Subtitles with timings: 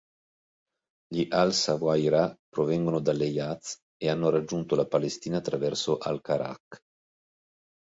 [1.09, 6.79] Gli al-Sawahirah provengono dall'Hejaz e hanno raggiunto la Palestina attraverso al-Karak.